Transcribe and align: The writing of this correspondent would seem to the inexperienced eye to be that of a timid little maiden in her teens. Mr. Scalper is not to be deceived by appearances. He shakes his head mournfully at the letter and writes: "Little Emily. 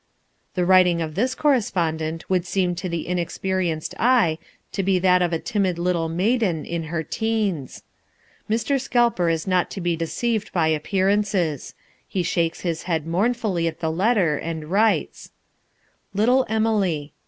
The 0.55 0.65
writing 0.65 0.99
of 0.99 1.13
this 1.13 1.35
correspondent 1.35 2.27
would 2.27 2.43
seem 2.47 2.73
to 2.73 2.89
the 2.89 3.07
inexperienced 3.07 3.93
eye 3.99 4.39
to 4.71 4.81
be 4.81 4.97
that 4.97 5.21
of 5.21 5.31
a 5.31 5.37
timid 5.37 5.77
little 5.77 6.09
maiden 6.09 6.65
in 6.65 6.85
her 6.85 7.03
teens. 7.03 7.83
Mr. 8.49 8.81
Scalper 8.81 9.29
is 9.29 9.45
not 9.45 9.69
to 9.69 9.79
be 9.79 9.95
deceived 9.95 10.51
by 10.51 10.69
appearances. 10.69 11.75
He 12.07 12.23
shakes 12.23 12.61
his 12.61 12.81
head 12.89 13.05
mournfully 13.05 13.67
at 13.67 13.79
the 13.79 13.91
letter 13.91 14.37
and 14.39 14.71
writes: 14.71 15.29
"Little 16.15 16.47
Emily. 16.49 17.13